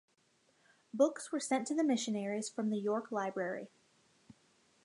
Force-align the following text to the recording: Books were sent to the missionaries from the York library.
Books 0.95 1.31
were 1.31 1.39
sent 1.39 1.67
to 1.67 1.75
the 1.75 1.83
missionaries 1.83 2.49
from 2.49 2.71
the 2.71 2.79
York 2.79 3.11
library. 3.11 3.67